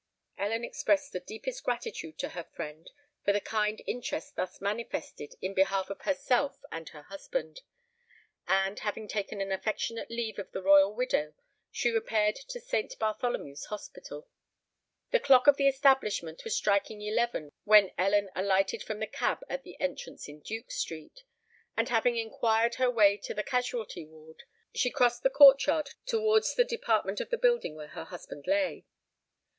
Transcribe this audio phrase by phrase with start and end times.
[0.35, 2.89] Ellen expressed the deepest gratitude to her friend
[3.23, 7.61] for the kind interest thus manifested in behalf of herself and her husband;
[8.47, 11.35] and, having taken an affectionate leave of the royal widow,
[11.69, 14.27] she repaired to Saint Bartholomew's Hospital.
[15.11, 19.61] The clock of the establishment was striking eleven when Ellen alighted from the cab at
[19.61, 21.25] the entrance in Duke Street;
[21.77, 24.41] and, having inquired her way to the Casualty Ward,
[24.73, 28.83] she crossed the courtyard towards the department of the building where her husband lay.